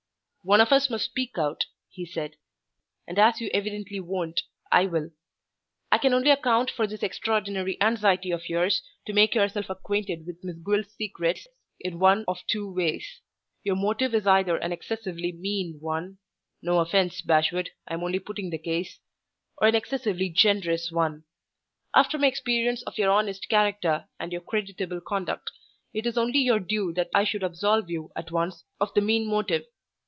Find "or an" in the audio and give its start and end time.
19.59-19.75